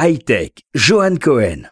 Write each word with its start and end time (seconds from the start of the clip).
Hightech, 0.00 0.64
Johan 0.74 1.14
Cohen. 1.20 1.68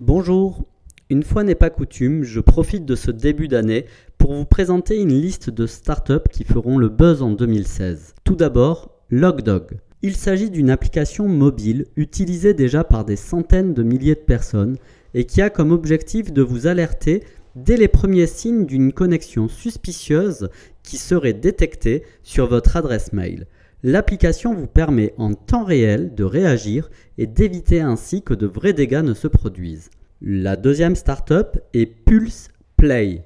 Bonjour, 0.00 0.64
une 1.10 1.22
fois 1.22 1.44
n'est 1.44 1.54
pas 1.54 1.68
coutume, 1.68 2.22
je 2.22 2.40
profite 2.40 2.86
de 2.86 2.96
ce 2.96 3.10
début 3.10 3.48
d'année 3.48 3.84
pour 4.16 4.32
vous 4.32 4.46
présenter 4.46 4.98
une 4.98 5.12
liste 5.12 5.50
de 5.50 5.66
startups 5.66 6.26
qui 6.32 6.44
feront 6.44 6.78
le 6.78 6.88
buzz 6.88 7.20
en 7.20 7.32
2016. 7.32 8.14
Tout 8.24 8.34
d'abord, 8.34 8.92
Logdog. 9.10 9.78
Il 10.00 10.16
s'agit 10.16 10.48
d'une 10.48 10.70
application 10.70 11.28
mobile 11.28 11.84
utilisée 11.96 12.54
déjà 12.54 12.82
par 12.82 13.04
des 13.04 13.16
centaines 13.16 13.74
de 13.74 13.82
milliers 13.82 14.14
de 14.14 14.20
personnes 14.20 14.78
et 15.12 15.26
qui 15.26 15.42
a 15.42 15.50
comme 15.50 15.72
objectif 15.72 16.32
de 16.32 16.40
vous 16.40 16.66
alerter 16.66 17.24
dès 17.56 17.76
les 17.76 17.88
premiers 17.88 18.26
signes 18.26 18.66
d'une 18.66 18.92
connexion 18.92 19.48
suspicieuse 19.48 20.48
qui 20.82 20.96
serait 20.96 21.32
détectée 21.32 22.04
sur 22.22 22.46
votre 22.46 22.76
adresse 22.76 23.12
mail. 23.12 23.46
L'application 23.82 24.54
vous 24.54 24.66
permet 24.66 25.14
en 25.16 25.32
temps 25.34 25.64
réel 25.64 26.14
de 26.14 26.24
réagir 26.24 26.90
et 27.16 27.26
d'éviter 27.26 27.80
ainsi 27.80 28.22
que 28.22 28.34
de 28.34 28.46
vrais 28.46 28.74
dégâts 28.74 29.02
ne 29.02 29.14
se 29.14 29.26
produisent. 29.26 29.90
La 30.20 30.56
deuxième 30.56 30.96
startup 30.96 31.58
est 31.72 31.86
Pulse 31.86 32.48
Play. 32.76 33.24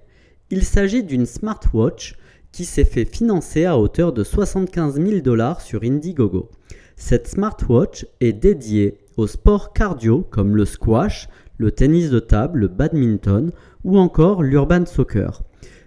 Il 0.51 0.62
s'agit 0.62 1.02
d'une 1.02 1.27
smartwatch 1.27 2.16
qui 2.52 2.65
s'est 2.65 2.84
fait 2.84 3.04
financer 3.04 3.65
à 3.65 3.77
hauteur 3.77 4.12
de 4.12 4.23
75 4.23 5.01
000 5.01 5.20
dollars 5.23 5.60
sur 5.60 5.82
Indiegogo. 5.82 6.51
Cette 6.95 7.27
smartwatch 7.27 8.06
est 8.20 8.32
dédiée 8.32 8.98
aux 9.16 9.27
sports 9.27 9.73
cardio 9.73 10.24
comme 10.30 10.56
le 10.56 10.65
squash, 10.65 11.29
le 11.58 11.70
tennis 11.70 12.10
de 12.10 12.18
table, 12.18 12.60
le 12.60 12.68
badminton 12.68 13.50
ou 13.84 13.98
encore 13.98 14.42
l'urban 14.42 14.86
soccer. 14.86 15.42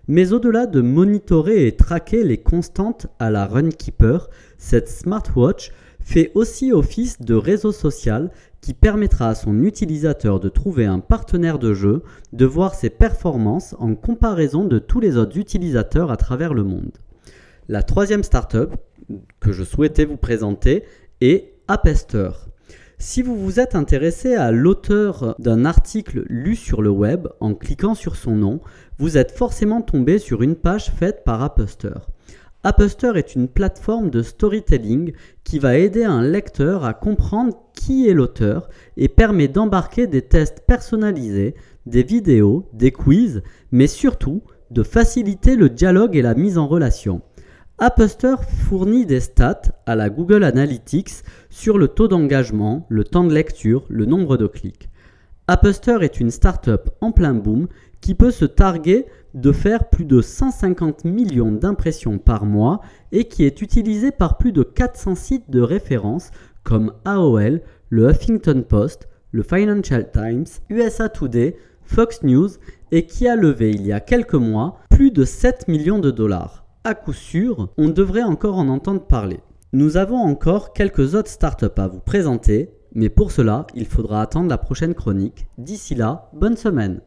Mais 0.07 0.31
au-delà 0.31 0.67
de 0.67 0.81
monitorer 0.81 1.67
et 1.67 1.75
traquer 1.75 2.23
les 2.23 2.37
constantes 2.37 3.07
à 3.19 3.29
la 3.29 3.45
Runkeeper, 3.45 4.29
cette 4.57 4.87
smartwatch 4.87 5.71
fait 5.99 6.31
aussi 6.35 6.71
office 6.71 7.21
de 7.21 7.33
réseau 7.33 7.73
social 7.73 8.31
qui 8.61 8.73
permettra 8.73 9.29
à 9.29 9.35
son 9.35 9.63
utilisateur 9.63 10.39
de 10.39 10.47
trouver 10.47 10.85
un 10.85 10.99
partenaire 10.99 11.59
de 11.59 11.73
jeu, 11.73 12.03
de 12.31 12.45
voir 12.45 12.73
ses 12.73 12.89
performances 12.89 13.75
en 13.79 13.95
comparaison 13.95 14.63
de 14.63 14.79
tous 14.79 15.01
les 15.01 15.17
autres 15.17 15.37
utilisateurs 15.37 16.11
à 16.11 16.17
travers 16.17 16.53
le 16.53 16.63
monde. 16.63 16.97
La 17.67 17.83
troisième 17.83 18.23
startup 18.23 18.75
que 19.41 19.51
je 19.51 19.63
souhaitais 19.63 20.05
vous 20.05 20.17
présenter 20.17 20.83
est 21.19 21.53
Appester. 21.67 22.29
Si 22.99 23.21
vous 23.21 23.35
vous 23.35 23.59
êtes 23.59 23.75
intéressé 23.75 24.33
à 24.33 24.51
l'auteur 24.51 25.35
d'un 25.37 25.65
article 25.65 26.25
lu 26.29 26.55
sur 26.55 26.81
le 26.81 26.89
web 26.89 27.27
en 27.39 27.53
cliquant 27.53 27.93
sur 27.93 28.15
son 28.15 28.35
nom, 28.35 28.59
vous 28.97 29.19
êtes 29.19 29.31
forcément 29.31 29.83
tombé 29.83 30.17
sur 30.17 30.41
une 30.41 30.55
page 30.55 30.89
faite 30.89 31.21
par 31.23 31.43
Appuster. 31.43 31.93
Appuster 32.63 33.11
est 33.13 33.35
une 33.35 33.49
plateforme 33.49 34.09
de 34.09 34.23
storytelling 34.23 35.13
qui 35.43 35.59
va 35.59 35.77
aider 35.77 36.05
un 36.05 36.23
lecteur 36.23 36.85
à 36.85 36.95
comprendre 36.95 37.55
qui 37.75 38.09
est 38.09 38.15
l'auteur 38.15 38.67
et 38.97 39.09
permet 39.09 39.47
d'embarquer 39.47 40.07
des 40.07 40.23
tests 40.23 40.61
personnalisés, 40.65 41.53
des 41.85 42.01
vidéos, 42.01 42.67
des 42.73 42.91
quiz, 42.91 43.43
mais 43.71 43.87
surtout 43.87 44.41
de 44.71 44.81
faciliter 44.81 45.55
le 45.55 45.69
dialogue 45.69 46.15
et 46.15 46.23
la 46.23 46.33
mise 46.33 46.57
en 46.57 46.65
relation. 46.65 47.21
Appuster 47.79 48.37
fournit 48.67 49.05
des 49.05 49.19
stats 49.19 49.61
à 49.85 49.95
la 49.95 50.09
Google 50.09 50.43
Analytics 50.43 51.23
sur 51.51 51.77
le 51.77 51.87
taux 51.87 52.07
d'engagement, 52.07 52.87
le 52.89 53.03
temps 53.03 53.23
de 53.23 53.31
lecture, 53.31 53.85
le 53.87 54.05
nombre 54.05 54.35
de 54.35 54.47
clics. 54.47 54.89
Appuster 55.45 55.99
est 56.01 56.19
une 56.19 56.31
startup 56.31 56.89
en 57.01 57.11
plein 57.11 57.35
boom 57.35 57.67
qui 58.01 58.15
peut 58.15 58.31
se 58.31 58.45
targuer 58.45 59.05
de 59.35 59.51
faire 59.51 59.89
plus 59.89 60.05
de 60.05 60.21
150 60.21 61.05
millions 61.05 61.51
d'impressions 61.51 62.17
par 62.17 62.45
mois 62.45 62.81
et 63.11 63.25
qui 63.25 63.43
est 63.43 63.61
utilisée 63.61 64.11
par 64.11 64.39
plus 64.39 64.53
de 64.53 64.63
400 64.63 65.13
sites 65.13 65.51
de 65.51 65.61
référence 65.61 66.31
comme 66.63 66.93
AOL, 67.05 67.61
le 67.89 68.09
Huffington 68.09 68.63
Post, 68.67 69.07
le 69.31 69.43
Financial 69.43 70.09
Times, 70.11 70.47
USA 70.71 71.09
Today, 71.09 71.55
Fox 71.83 72.23
News 72.23 72.49
et 72.91 73.05
qui 73.05 73.27
a 73.27 73.35
levé 73.35 73.69
il 73.69 73.85
y 73.85 73.93
a 73.93 73.99
quelques 73.99 74.33
mois 74.33 74.79
plus 74.89 75.11
de 75.11 75.23
7 75.23 75.67
millions 75.67 75.99
de 75.99 76.09
dollars 76.09 76.66
à 76.87 76.95
coup 76.95 77.11
sûr, 77.11 77.67
on 77.77 77.89
devrait 77.89 78.23
encore 78.23 78.57
en 78.57 78.69
entendre 78.69 79.01
parler. 79.01 79.41
Nous 79.73 79.97
avons 79.97 80.19
encore 80.19 80.71
quelques 80.71 81.15
autres 81.15 81.29
startups 81.29 81.65
à 81.75 81.89
vous 81.89 81.99
présenter, 81.99 82.69
mais 82.95 83.09
pour 83.09 83.33
cela, 83.33 83.67
il 83.75 83.85
faudra 83.85 84.21
attendre 84.21 84.47
la 84.47 84.57
prochaine 84.57 84.93
chronique. 84.93 85.47
D'ici 85.57 85.95
là, 85.95 86.29
bonne 86.31 86.55
semaine 86.55 87.01